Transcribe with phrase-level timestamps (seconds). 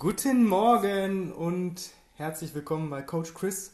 [0.00, 3.72] Guten Morgen und herzlich willkommen bei Coach Chris,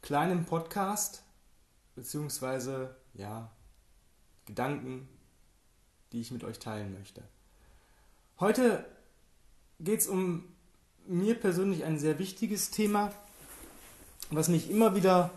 [0.00, 1.22] kleinem Podcast,
[1.94, 3.50] beziehungsweise, ja,
[4.46, 5.06] Gedanken,
[6.12, 7.22] die ich mit euch teilen möchte.
[8.38, 8.86] Heute
[9.80, 10.44] geht es um
[11.06, 13.12] mir persönlich ein sehr wichtiges Thema,
[14.30, 15.30] was mich immer wieder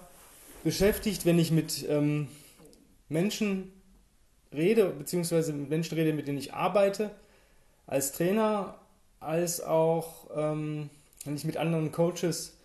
[0.63, 2.29] beschäftigt, wenn ich mit ähm,
[3.09, 3.73] Menschen
[4.53, 7.11] rede, beziehungsweise mit Menschen rede, mit denen ich arbeite,
[7.87, 8.79] als Trainer
[9.23, 10.89] als auch ähm,
[11.25, 12.57] wenn ich mit anderen Coaches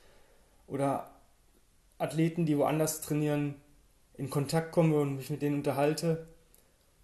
[0.66, 1.10] oder
[1.98, 3.54] Athleten, die woanders trainieren,
[4.14, 6.26] in Kontakt komme und mich mit denen unterhalte.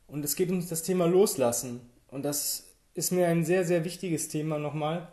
[0.06, 1.80] Und es geht um das Thema Loslassen.
[2.08, 5.12] Und das ist mir ein sehr, sehr wichtiges Thema nochmal.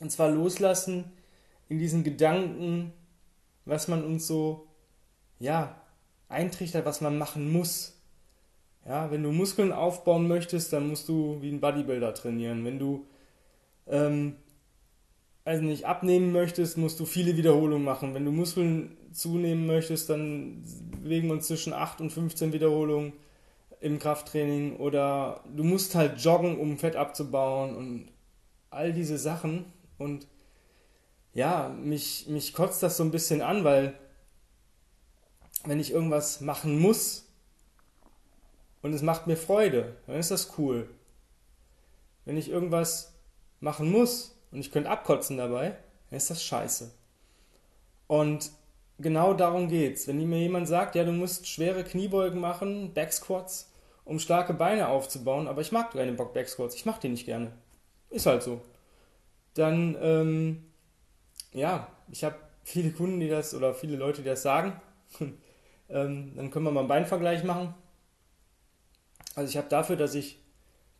[0.00, 1.04] Und zwar Loslassen
[1.68, 2.92] in diesen Gedanken,
[3.64, 4.66] was man uns so,
[5.38, 5.80] ja,
[6.28, 7.98] eintrichtert, was man machen muss.
[8.84, 12.64] Ja, wenn du Muskeln aufbauen möchtest, dann musst du wie ein Bodybuilder trainieren.
[12.64, 13.06] Wenn du
[13.86, 14.36] ähm,
[15.44, 18.14] also nicht abnehmen möchtest, musst du viele Wiederholungen machen.
[18.14, 20.62] Wenn du Muskeln zunehmen möchtest, dann
[21.02, 23.12] bewegen wir uns zwischen 8 und 15 Wiederholungen
[23.80, 28.08] im Krafttraining oder du musst halt joggen, um Fett abzubauen und
[28.70, 29.64] all diese Sachen.
[29.98, 30.28] Und
[31.34, 33.94] ja, mich, mich kotzt das so ein bisschen an, weil
[35.64, 37.28] wenn ich irgendwas machen muss
[38.82, 40.88] und es macht mir Freude, dann ist das cool.
[42.24, 43.11] Wenn ich irgendwas
[43.62, 45.76] machen muss und ich könnte abkotzen dabei,
[46.10, 46.90] dann ist das scheiße.
[48.06, 48.50] Und
[48.98, 50.06] genau darum geht's.
[50.06, 53.72] Wenn mir jemand sagt, ja, du musst schwere Kniebeugen machen, Backsquats,
[54.04, 57.52] um starke Beine aufzubauen, aber ich mag keine Backsquats, ich mach die nicht gerne.
[58.10, 58.60] Ist halt so.
[59.54, 60.64] Dann, ähm,
[61.52, 64.80] ja, ich habe viele Kunden, die das, oder viele Leute, die das sagen.
[65.88, 67.74] ähm, dann können wir mal einen Beinvergleich machen.
[69.34, 70.38] Also ich habe dafür, dass ich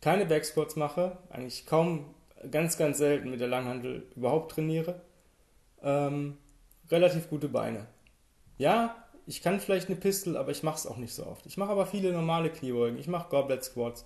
[0.01, 2.13] keine Backsquats mache, eigentlich kaum
[2.51, 5.01] ganz, ganz selten mit der Langhandel überhaupt trainiere,
[5.81, 6.37] ähm,
[6.89, 7.87] relativ gute Beine.
[8.57, 11.45] Ja, ich kann vielleicht eine Pistol, aber ich mache es auch nicht so oft.
[11.45, 12.99] Ich mache aber viele normale Kniebeugen.
[12.99, 14.05] Ich mache Goblet Squats.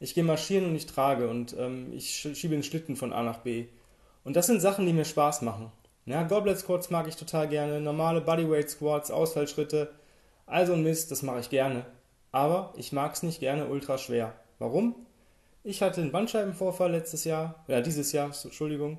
[0.00, 3.38] Ich gehe marschieren und ich trage und ähm, ich schiebe den Schlitten von A nach
[3.38, 3.66] B.
[4.24, 5.70] Und das sind Sachen, die mir Spaß machen.
[6.04, 7.80] Ja, Goblet Squats mag ich total gerne.
[7.80, 9.92] Normale Bodyweight Squats, Ausfallschritte.
[10.46, 11.86] Also ein Mist, das mache ich gerne.
[12.32, 14.34] Aber ich mag es nicht gerne ultra schwer.
[14.58, 15.05] Warum?
[15.68, 18.98] Ich hatte einen Bandscheibenvorfall letztes Jahr, ja dieses Jahr, Entschuldigung,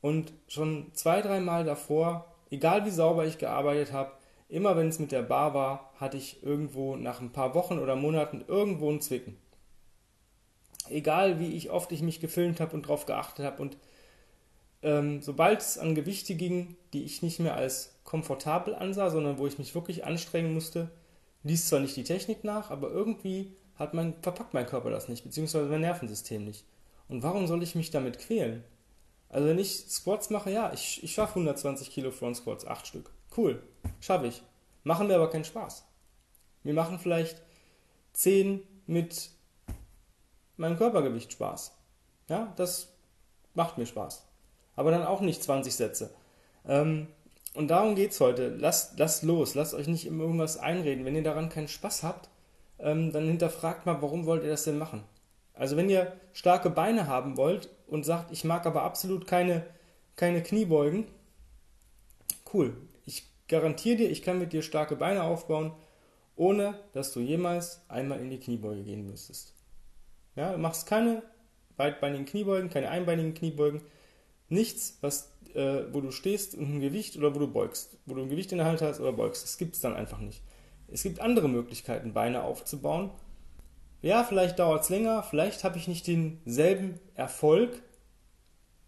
[0.00, 4.12] und schon zwei, dreimal davor, egal wie sauber ich gearbeitet habe,
[4.48, 7.94] immer wenn es mit der Bar war, hatte ich irgendwo nach ein paar Wochen oder
[7.94, 9.36] Monaten irgendwo ein Zwicken.
[10.88, 13.76] Egal wie ich oft ich mich gefilmt habe und darauf geachtet habe und
[14.82, 19.46] ähm, sobald es an Gewichte ging, die ich nicht mehr als komfortabel ansah, sondern wo
[19.46, 20.90] ich mich wirklich anstrengen musste,
[21.42, 25.24] ließ zwar nicht die Technik nach, aber irgendwie hat mein, verpackt mein Körper das nicht,
[25.24, 26.64] beziehungsweise mein Nervensystem nicht.
[27.08, 28.64] Und warum soll ich mich damit quälen?
[29.28, 33.10] Also wenn ich Squats mache, ja, ich, ich schaffe 120 Kilo Front Squats, 8 Stück.
[33.36, 33.62] Cool,
[34.00, 34.42] schaffe ich.
[34.84, 35.86] Machen mir aber keinen Spaß.
[36.64, 37.42] Mir machen vielleicht
[38.14, 39.30] 10 mit
[40.56, 41.74] meinem Körpergewicht Spaß.
[42.28, 42.88] Ja, das
[43.54, 44.26] macht mir Spaß.
[44.76, 46.10] Aber dann auch nicht 20 Sätze.
[46.66, 47.08] Ähm,
[47.54, 48.48] und darum geht es heute.
[48.48, 51.04] Lasst, lasst los, lasst euch nicht in irgendwas einreden.
[51.04, 52.28] Wenn ihr daran keinen Spaß habt,
[52.78, 55.04] ähm, dann hinterfragt mal, warum wollt ihr das denn machen?
[55.54, 59.66] Also wenn ihr starke Beine haben wollt und sagt, ich mag aber absolut keine,
[60.16, 61.06] keine Kniebeugen,
[62.52, 62.76] cool.
[63.06, 65.72] Ich garantiere dir, ich kann mit dir starke Beine aufbauen,
[66.36, 69.54] ohne dass du jemals einmal in die Kniebeuge gehen müsstest.
[70.36, 71.22] Ja, du machst keine
[71.76, 73.80] beidbeinigen Kniebeugen, keine einbeinigen Kniebeugen,
[74.48, 78.22] nichts, was, äh, wo du stehst und ein Gewicht oder wo du beugst, wo du
[78.22, 79.42] ein Gewicht in der Hand hast oder beugst.
[79.42, 80.42] Das gibt es dann einfach nicht.
[80.90, 83.10] Es gibt andere Möglichkeiten, Beine aufzubauen.
[84.00, 87.82] Ja, vielleicht dauert es länger, vielleicht habe ich nicht denselben Erfolg,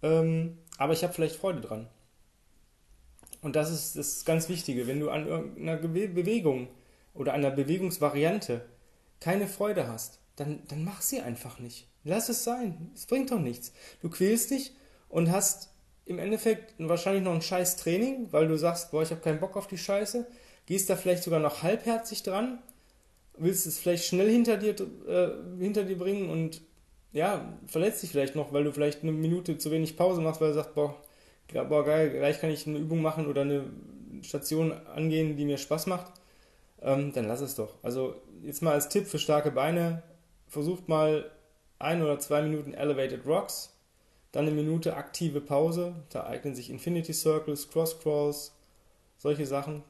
[0.03, 1.89] ähm, aber ich habe vielleicht Freude dran.
[3.43, 4.87] Und das ist das ganz Wichtige.
[4.87, 6.69] Wenn du an irgendeiner Bewegung
[7.15, 8.65] oder einer Bewegungsvariante
[9.19, 11.89] keine Freude hast, dann, dann mach sie einfach nicht.
[12.05, 12.91] Lass es sein.
[12.95, 13.73] Es bringt doch nichts.
[14.01, 14.73] Du quälst dich
[15.09, 15.71] und hast
[16.07, 19.57] im Endeffekt wahrscheinlich noch ein scheiß Training, weil du sagst, boah, ich habe keinen Bock
[19.57, 20.27] auf die Scheiße
[20.67, 22.59] gehst da vielleicht sogar noch halbherzig dran,
[23.37, 24.75] willst es vielleicht schnell hinter dir,
[25.09, 26.63] äh, hinter dir bringen und
[27.13, 30.49] ja, verletzt dich vielleicht noch, weil du vielleicht eine Minute zu wenig Pause machst, weil
[30.49, 30.97] du sagst, boah,
[31.69, 33.65] boah geil, gleich kann ich eine Übung machen oder eine
[34.23, 36.13] Station angehen, die mir Spaß macht,
[36.83, 37.75] ähm, dann lass es doch.
[37.83, 40.03] Also jetzt mal als Tipp für starke Beine,
[40.47, 41.31] versucht mal
[41.79, 43.77] ein oder zwei Minuten Elevated Rocks,
[44.33, 48.55] dann eine Minute aktive Pause, da eignen sich Infinity Circles, Cross Crawls,
[49.19, 49.83] solche Sachen.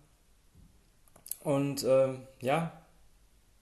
[1.40, 2.72] Und äh, ja,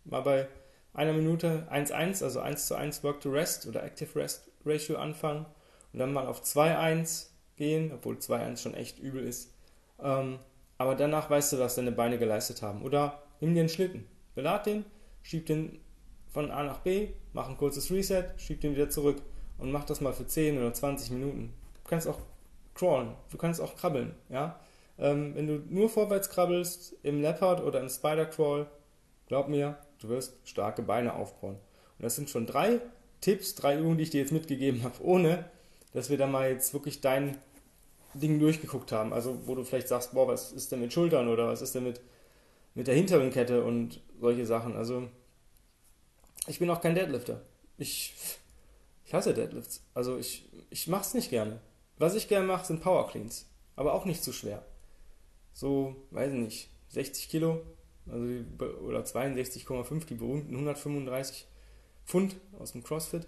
[0.05, 0.49] mal bei
[0.93, 5.47] einer Minute 1-1, also 1 zu 1 Work to Rest oder Active Rest Ratio anfangen
[5.93, 9.55] und dann mal auf 2-1 gehen, obwohl 2-1 schon echt übel ist.
[10.03, 10.39] Ähm,
[10.77, 12.83] aber danach weißt du, was deine Beine geleistet haben.
[12.83, 14.85] Oder nimm dir einen Schlitten, belad den,
[15.23, 15.81] schieb den
[16.33, 19.23] von A nach B, mach ein kurzes Reset, schieb den wieder zurück
[19.59, 21.53] und mach das mal für 10 oder 20 Minuten.
[21.83, 22.19] Du kannst auch
[22.75, 24.59] crawlen, du kannst auch krabbeln, ja.
[24.99, 28.67] Ähm, wenn du nur vorwärts krabbelst, im Leopard oder im Spider Crawl,
[29.27, 31.55] glaub mir, du wirst starke Beine aufbauen.
[31.55, 32.81] Und das sind schon drei
[33.21, 35.45] Tipps, drei Übungen, die ich dir jetzt mitgegeben habe, ohne
[35.93, 37.39] dass wir da mal jetzt wirklich dein
[38.15, 39.13] Ding durchgeguckt haben.
[39.13, 41.85] Also, wo du vielleicht sagst, boah, was ist denn mit Schultern oder was ist denn
[41.85, 42.01] mit,
[42.75, 44.77] mit der hinteren Kette und solche Sachen.
[44.77, 45.09] Also,
[46.47, 47.43] ich bin auch kein Deadlifter.
[47.77, 48.15] Ich,
[49.05, 49.83] ich hasse Deadlifts.
[49.95, 51.61] Also, ich, ich mach's nicht gerne.
[51.99, 53.47] Was ich gerne mache, sind Power Cleans.
[53.77, 54.65] Aber auch nicht zu schwer.
[55.59, 57.63] So, weiß ich nicht, 60 Kilo
[58.07, 58.25] also
[58.81, 61.49] oder 62,5, die berühmten 135
[62.07, 63.27] Pfund aus dem CrossFit.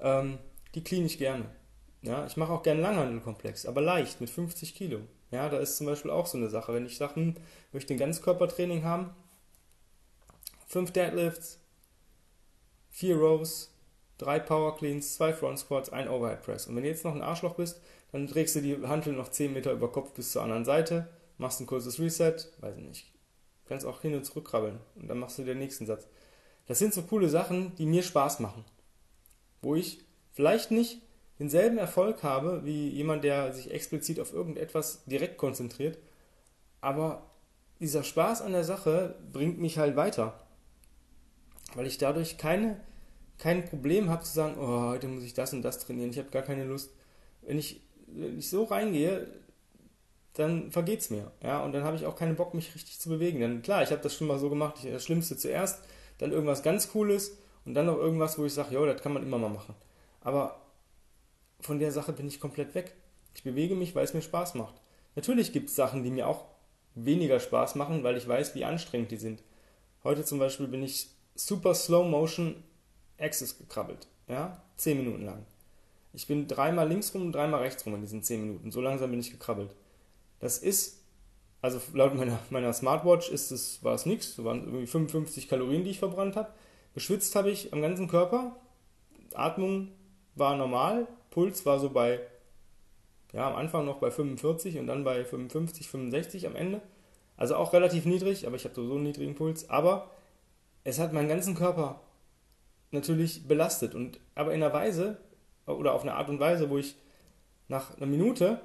[0.00, 0.38] Ähm,
[0.74, 1.50] die clean ich gerne.
[2.00, 5.00] Ja, ich mache auch gerne Langhandelkomplex, aber leicht, mit 50 Kilo.
[5.30, 7.34] Ja, da ist zum Beispiel auch so eine Sache, wenn ich sage, hm,
[7.72, 9.10] möchte ein Ganzkörpertraining haben,
[10.68, 11.60] 5 Deadlifts,
[12.88, 13.70] 4 Rows,
[14.16, 16.68] 3 Power Cleans, 2 Front Squats, 1 Overhead Press.
[16.68, 17.82] Und wenn du jetzt noch ein Arschloch bist,
[18.12, 21.06] dann trägst du die Hantel noch 10 Meter über Kopf bis zur anderen Seite,
[21.38, 23.12] machst ein kurzes Reset, weiß ich nicht,
[23.66, 26.06] kannst auch hin und zurück krabbeln und dann machst du den nächsten Satz.
[26.66, 28.64] Das sind so coole Sachen, die mir Spaß machen.
[29.62, 31.00] Wo ich vielleicht nicht
[31.38, 35.98] denselben Erfolg habe wie jemand, der sich explizit auf irgendetwas direkt konzentriert,
[36.80, 37.30] aber
[37.80, 40.40] dieser Spaß an der Sache bringt mich halt weiter.
[41.74, 42.80] Weil ich dadurch keine,
[43.38, 46.30] kein Problem habe zu sagen, oh, heute muss ich das und das trainieren, ich habe
[46.30, 46.90] gar keine Lust.
[47.42, 49.28] Wenn ich, wenn ich so reingehe,
[50.38, 51.30] dann vergeht es mir.
[51.42, 51.64] Ja?
[51.64, 53.40] Und dann habe ich auch keinen Bock, mich richtig zu bewegen.
[53.40, 55.82] Denn klar, ich habe das schon mal so gemacht, ich, das Schlimmste zuerst,
[56.18, 59.22] dann irgendwas ganz Cooles und dann noch irgendwas, wo ich sage, ja, das kann man
[59.22, 59.74] immer mal machen.
[60.20, 60.60] Aber
[61.60, 62.94] von der Sache bin ich komplett weg.
[63.34, 64.74] Ich bewege mich, weil es mir Spaß macht.
[65.14, 66.44] Natürlich gibt es Sachen, die mir auch
[66.94, 69.42] weniger Spaß machen, weil ich weiß, wie anstrengend die sind.
[70.04, 72.62] Heute zum Beispiel bin ich super Slow Motion
[73.18, 74.06] Access gekrabbelt.
[74.28, 75.46] Ja, zehn Minuten lang.
[76.12, 78.70] Ich bin dreimal links rum und dreimal rechts rum in diesen zehn Minuten.
[78.70, 79.70] So langsam bin ich gekrabbelt.
[80.40, 81.02] Das ist,
[81.62, 84.36] also laut meiner, meiner Smartwatch ist es, war es nichts.
[84.36, 86.50] Das waren irgendwie 55 Kalorien, die ich verbrannt habe.
[86.94, 88.56] Geschwitzt habe ich am ganzen Körper.
[89.34, 89.92] Atmung
[90.34, 91.06] war normal.
[91.30, 92.20] Puls war so bei,
[93.32, 96.80] ja, am Anfang noch bei 45 und dann bei 55, 65 am Ende.
[97.36, 99.68] Also auch relativ niedrig, aber ich habe sowieso einen niedrigen Puls.
[99.68, 100.10] Aber
[100.84, 102.00] es hat meinen ganzen Körper
[102.90, 103.94] natürlich belastet.
[103.94, 105.18] Und aber in einer Weise
[105.66, 106.96] oder auf eine Art und Weise, wo ich
[107.68, 108.60] nach einer Minute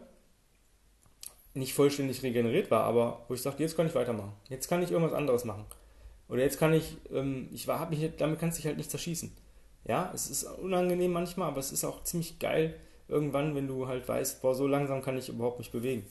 [1.53, 4.33] nicht vollständig regeneriert war, aber wo ich sagte, jetzt kann ich weitermachen.
[4.49, 5.65] Jetzt kann ich irgendwas anderes machen.
[6.29, 9.31] Oder jetzt kann ich, ähm, ich war, mich, damit kannst du dich halt nicht zerschießen.
[9.85, 12.75] Ja, es ist unangenehm manchmal, aber es ist auch ziemlich geil
[13.07, 16.05] irgendwann, wenn du halt weißt, boah, so langsam kann ich überhaupt nicht bewegen.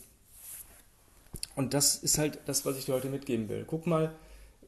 [1.57, 3.65] Und das ist halt das, was ich dir heute mitgeben will.
[3.67, 4.13] Guck mal,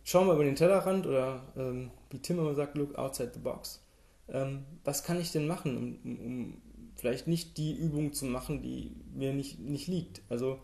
[0.04, 3.82] schau mal über den Tellerrand oder ähm, wie Tim immer sagt, look outside the box.
[4.28, 6.62] Ähm, was kann ich denn machen, um, um
[7.02, 10.22] vielleicht nicht die Übung zu machen, die mir nicht, nicht liegt.
[10.28, 10.60] Also,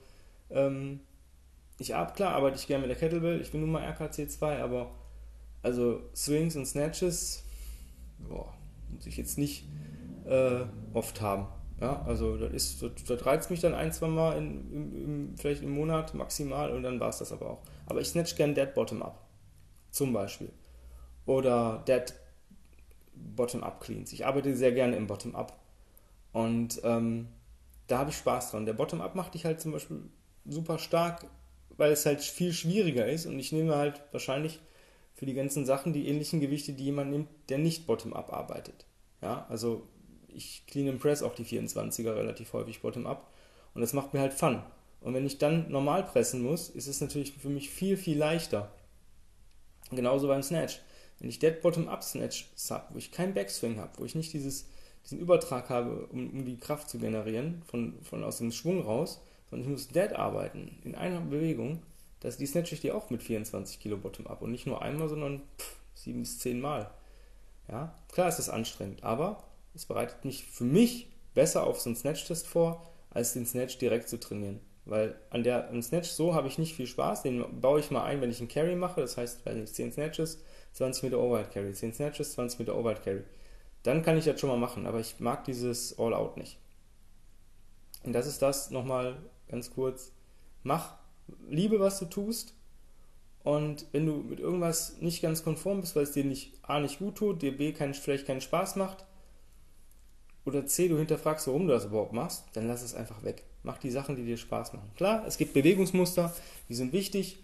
[0.50, 1.00] ähm,
[1.79, 4.94] ich ab, klar arbeite ich gerne mit der Kettlebell, ich bin nun mal RKC2, aber
[5.64, 7.44] also Swings und Snatches,
[8.20, 8.55] boah,
[8.88, 9.67] muss ich jetzt nicht
[10.26, 10.61] äh,
[10.93, 11.49] oft haben.
[11.81, 15.37] Ja, also das ist, das, das reizt mich dann ein, zwei Mal in, im, im,
[15.37, 17.62] vielleicht im Monat maximal und dann war es das aber auch.
[17.87, 19.26] Aber ich snatch gerne Dead Bottom Up.
[19.90, 20.52] Zum Beispiel.
[21.26, 22.14] Oder Dead
[23.12, 24.12] Bottom Up Cleans.
[24.12, 25.58] Ich arbeite sehr gerne im Bottom Up.
[26.38, 27.26] Und ähm,
[27.88, 28.64] da habe ich Spaß dran.
[28.64, 30.02] Der Bottom-up macht dich halt zum Beispiel
[30.47, 31.26] super stark,
[31.76, 34.61] weil es halt viel schwieriger ist und ich nehme halt wahrscheinlich
[35.14, 38.87] für die ganzen Sachen die ähnlichen Gewichte, die jemand nimmt, der nicht Bottom-up arbeitet.
[39.21, 39.88] Ja, also
[40.28, 43.33] ich clean and press auch die 24er relativ häufig Bottom-up
[43.75, 44.62] und das macht mir halt Fun.
[45.00, 48.71] Und wenn ich dann normal pressen muss, ist es natürlich für mich viel, viel leichter.
[49.90, 50.83] Genauso beim Snatch.
[51.18, 54.68] Wenn ich Dead Bottom-up Snatch habe, wo ich keinen Backswing habe, wo ich nicht dieses
[55.09, 59.23] diesen Übertrag habe, um, um die Kraft zu generieren, von, von aus dem Schwung raus,
[59.49, 61.83] sondern ich muss dead arbeiten, in einer Bewegung,
[62.21, 65.41] das, die snatche ich dir auch mit 24 Kilo Bottom-up und nicht nur einmal, sondern
[65.59, 66.91] pff, sieben bis zehn Mal.
[67.71, 71.97] Ja, klar ist das anstrengend, aber es bereitet mich für mich besser auf so einen
[71.97, 74.61] Snatch-Test vor, als den Snatch direkt zu trainieren.
[74.85, 77.23] Weil an der am Snatch so habe ich nicht viel Spaß.
[77.23, 79.03] Den baue ich mal ein, wenn ich einen Carry mache.
[79.03, 83.05] Das heißt, wenn ich 10 Snatches, 20 Meter Overhead Carry, 10 Snatches, 20 Meter Overhead
[83.05, 83.23] Carry
[83.88, 86.59] dann kann ich das schon mal machen, aber ich mag dieses All-Out nicht.
[88.04, 89.16] Und das ist das nochmal
[89.49, 90.12] ganz kurz.
[90.62, 90.97] Mach,
[91.49, 92.54] liebe, was du tust.
[93.45, 96.99] Und wenn du mit irgendwas nicht ganz konform bist, weil es dir nicht A nicht
[96.99, 99.07] gut tut, dir B kein, vielleicht keinen Spaß macht,
[100.45, 103.42] oder C, du hinterfragst, warum du das überhaupt machst, dann lass es einfach weg.
[103.62, 104.90] Mach die Sachen, die dir Spaß machen.
[104.97, 106.35] Klar, es gibt Bewegungsmuster,
[106.68, 107.38] die sind wichtig.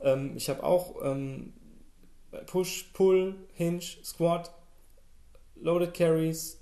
[0.00, 1.52] Ähm, ich habe auch ähm,
[2.46, 4.52] Push, Pull, Hinge, Squat,
[5.56, 6.60] Loaded Carries,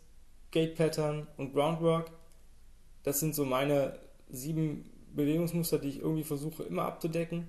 [0.50, 2.10] Gate Pattern und Groundwork.
[3.02, 7.48] Das sind so meine sieben Bewegungsmuster, die ich irgendwie versuche immer abzudecken,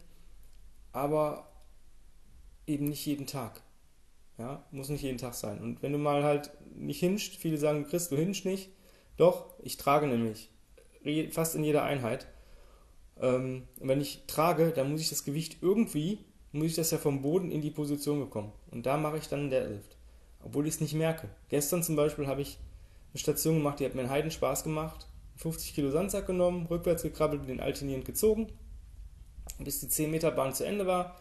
[0.91, 1.50] aber
[2.67, 3.62] eben nicht jeden Tag.
[4.38, 5.59] Ja, muss nicht jeden Tag sein.
[5.59, 8.69] Und wenn du mal halt nicht hinscht, viele sagen, Chris, du hinscht nicht.
[9.17, 10.50] Doch, ich trage nämlich
[11.31, 12.27] fast in jeder Einheit.
[13.21, 16.19] Ähm, und wenn ich trage, dann muss ich das Gewicht irgendwie,
[16.51, 18.51] muss ich das ja vom Boden in die Position bekommen.
[18.71, 19.97] Und da mache ich dann einen Deadlift.
[20.45, 21.29] Obwohl ich es nicht merke.
[21.50, 22.57] Gestern zum Beispiel habe ich
[23.13, 25.07] eine Station gemacht, die hat mir einen Heiden Spaß gemacht.
[25.38, 28.51] 50 Kilo Sandsack genommen, rückwärts gekrabbelt, den alternierend gezogen,
[29.59, 31.17] bis die 10 Meter Bahn zu Ende war.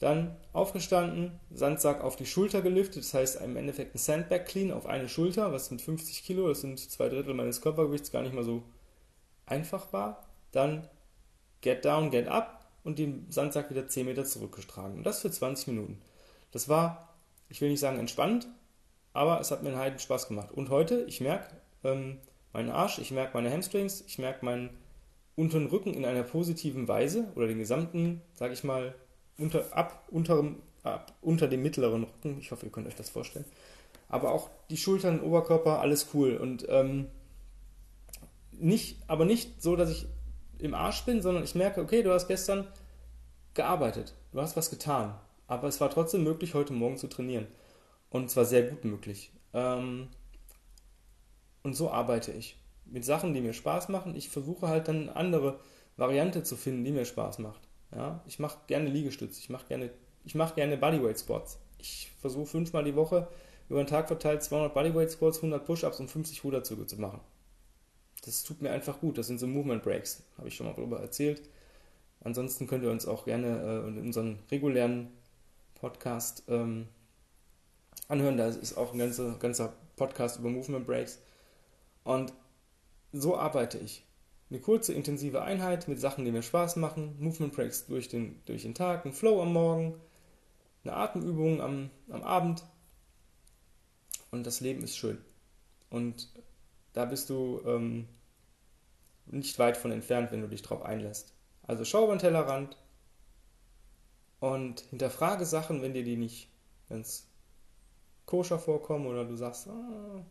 [0.00, 4.86] Dann aufgestanden, Sandsack auf die Schulter geliftet, das heißt im Endeffekt ein Sandbag Clean auf
[4.86, 8.44] eine Schulter, was mit 50 Kilo, das sind zwei Drittel meines Körpergewichts, gar nicht mal
[8.44, 8.64] so
[9.46, 10.26] einfach war.
[10.50, 10.88] Dann
[11.60, 14.98] Get Down, Get Up und den Sandsack wieder 10 Meter zurückgetragen.
[14.98, 16.02] Und das für 20 Minuten.
[16.50, 17.13] Das war,
[17.48, 18.48] ich will nicht sagen entspannt,
[19.12, 20.52] aber es hat mir einen Heiden Spaß gemacht.
[20.52, 22.18] Und heute, ich merke ähm,
[22.52, 24.70] meinen Arsch, ich merke meine Hamstrings, ich merke meinen
[25.36, 28.94] unteren Rücken in einer positiven Weise oder den gesamten, sage ich mal,
[29.38, 32.38] unter, ab, unterem, ab, unter dem mittleren Rücken.
[32.38, 33.44] Ich hoffe, ihr könnt euch das vorstellen.
[34.08, 36.36] Aber auch die Schultern, Oberkörper, alles cool.
[36.36, 37.08] Und ähm,
[38.52, 40.06] nicht, aber nicht so, dass ich
[40.58, 42.66] im Arsch bin, sondern ich merke, okay, du hast gestern
[43.54, 45.14] gearbeitet, du hast was getan.
[45.46, 47.46] Aber es war trotzdem möglich, heute Morgen zu trainieren.
[48.10, 49.32] Und zwar sehr gut möglich.
[49.52, 50.08] Ähm,
[51.62, 52.56] und so arbeite ich.
[52.84, 54.14] Mit Sachen, die mir Spaß machen.
[54.14, 55.60] Ich versuche halt dann eine andere
[55.96, 57.60] Variante zu finden, die mir Spaß macht.
[57.94, 59.90] Ja, ich mache gerne Liegestütze, ich mache gerne,
[60.24, 61.60] ich mache gerne Bodyweight Squats.
[61.78, 63.28] Ich versuche fünfmal die Woche
[63.68, 67.20] über den Tag verteilt 200 Bodyweight Squats, 100 Push-Ups und 50 Ruderzüge zu machen.
[68.24, 69.18] Das tut mir einfach gut.
[69.18, 70.22] Das sind so Movement Breaks.
[70.38, 71.42] Habe ich schon mal darüber erzählt.
[72.22, 75.08] Ansonsten könnt ihr uns auch gerne äh, in unseren regulären
[75.84, 76.88] Podcast ähm,
[78.08, 78.38] anhören.
[78.38, 81.18] Da ist auch ein ganzer, ganzer Podcast über Movement Breaks.
[82.04, 82.32] Und
[83.12, 84.06] so arbeite ich.
[84.48, 88.62] Eine kurze, intensive Einheit mit Sachen, die mir Spaß machen, Movement Breaks durch den, durch
[88.62, 90.00] den Tag, ein Flow am Morgen,
[90.84, 92.64] eine Atemübung am, am Abend.
[94.30, 95.18] Und das Leben ist schön.
[95.90, 96.32] Und
[96.94, 98.08] da bist du ähm,
[99.26, 101.34] nicht weit von entfernt, wenn du dich drauf einlässt.
[101.62, 102.78] Also schau über den Tellerrand
[104.44, 106.50] und hinterfrage Sachen, wenn dir die nicht
[106.90, 107.26] ganz
[108.26, 110.22] koscher vorkommen oder du sagst, ah,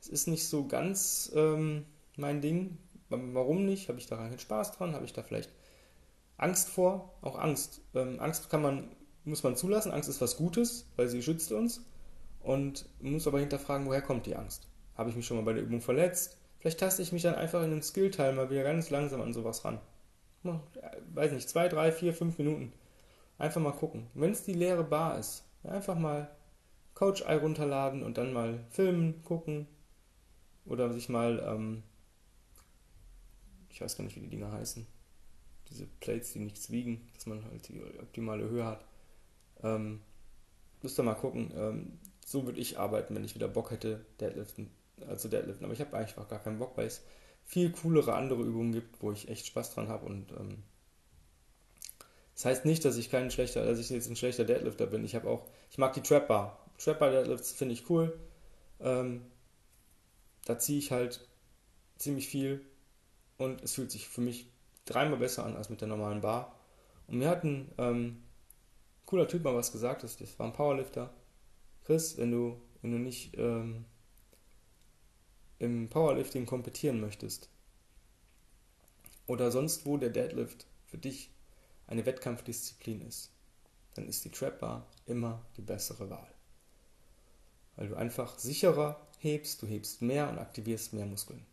[0.00, 1.84] es ist nicht so ganz ähm,
[2.16, 2.78] mein Ding.
[3.10, 3.88] Warum nicht?
[3.88, 4.94] Habe ich da keinen Spaß dran?
[4.94, 5.50] Habe ich da vielleicht
[6.36, 7.14] Angst vor?
[7.22, 7.80] Auch Angst.
[7.94, 8.90] Ähm, Angst kann man,
[9.24, 9.92] muss man zulassen.
[9.92, 11.84] Angst ist was Gutes, weil sie schützt uns.
[12.40, 14.66] Und muss aber hinterfragen, woher kommt die Angst?
[14.96, 16.36] Habe ich mich schon mal bei der Übung verletzt?
[16.58, 19.64] Vielleicht taste ich mich dann einfach in den Skillteil mal wieder ganz langsam an sowas
[19.64, 19.80] ran.
[20.42, 20.60] Mal,
[21.14, 22.72] weiß nicht, zwei, drei, vier, fünf Minuten.
[23.38, 24.08] Einfach mal gucken.
[24.14, 26.30] Wenn es die leere Bar ist, einfach mal
[26.94, 29.68] Coach Eye runterladen und dann mal filmen, gucken,
[30.66, 31.82] oder sich mal, ähm,
[33.70, 34.86] ich weiß gar nicht, wie die Dinger heißen,
[35.70, 38.84] diese Plates, die nichts wiegen, dass man halt die optimale Höhe hat.
[39.62, 40.00] Ähm,
[40.82, 41.52] müsst ihr mal gucken.
[41.54, 44.70] Ähm, so würde ich arbeiten, wenn ich wieder Bock hätte, Deadliften,
[45.06, 45.64] also Deadliften.
[45.64, 47.02] Aber ich habe eigentlich auch gar keinen Bock, weil es
[47.44, 50.62] viel coolere andere Übungen gibt, wo ich echt Spaß dran habe und ähm,
[52.38, 55.04] das heißt nicht, dass ich kein schlechter, dass ich jetzt ein schlechter Deadlifter bin.
[55.04, 56.70] Ich habe auch, ich mag die Trap Bar.
[56.78, 58.16] Trap Bar Deadlifts finde ich cool.
[58.78, 59.22] Ähm,
[60.44, 61.26] da ziehe ich halt
[61.96, 62.64] ziemlich viel
[63.38, 64.46] und es fühlt sich für mich
[64.84, 66.54] dreimal besser an als mit der normalen Bar.
[67.08, 68.22] Und mir hat ein ähm,
[69.04, 71.12] cooler Typ mal was gesagt, das, war ein Powerlifter.
[71.86, 73.84] Chris, wenn du, wenn du nicht ähm,
[75.58, 77.50] im Powerlifting kompetieren möchtest
[79.26, 81.32] oder sonst wo der Deadlift für dich
[81.88, 83.30] eine Wettkampfdisziplin ist,
[83.94, 86.32] dann ist die Trap Bar immer die bessere Wahl.
[87.76, 91.44] Weil du einfach sicherer hebst, du hebst mehr und aktivierst mehr Muskeln.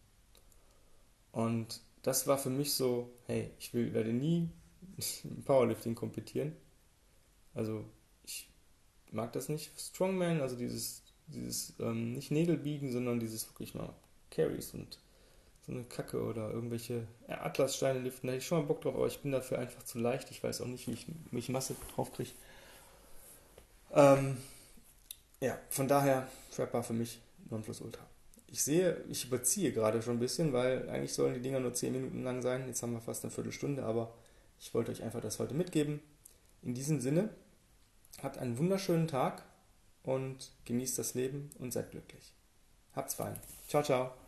[1.31, 4.49] Und das war für mich so, hey, ich will, werde nie
[5.23, 6.55] im Powerlifting kompetieren.
[7.53, 7.85] Also
[8.23, 8.49] ich
[9.11, 9.71] mag das nicht.
[9.79, 13.93] Strongman, also dieses, dieses ähm, nicht Nägel biegen, sondern dieses wirklich mal
[14.29, 14.99] Carries und
[15.65, 18.27] so eine Kacke oder irgendwelche Atlassteine liften.
[18.27, 20.29] Da hätte ich schon mal Bock drauf, aber ich bin dafür einfach zu leicht.
[20.31, 22.31] Ich weiß auch nicht, wie ich, wie ich Masse drauf kriege.
[23.93, 24.37] Ähm,
[25.39, 27.19] ja, von daher Trapper für mich
[27.49, 28.03] Nonplusultra.
[28.47, 31.91] Ich sehe, ich überziehe gerade schon ein bisschen, weil eigentlich sollen die Dinger nur 10
[31.91, 32.67] Minuten lang sein.
[32.67, 34.13] Jetzt haben wir fast eine Viertelstunde, aber
[34.59, 35.99] ich wollte euch einfach das heute mitgeben.
[36.61, 37.29] In diesem Sinne,
[38.21, 39.43] habt einen wunderschönen Tag
[40.03, 42.33] und genießt das Leben und seid glücklich.
[42.95, 43.37] Habt's fein.
[43.67, 44.24] Ciao, ciao.